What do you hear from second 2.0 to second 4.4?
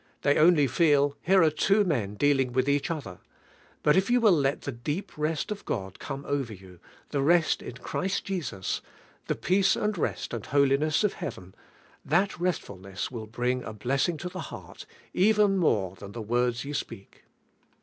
dealing with each other. But if yon will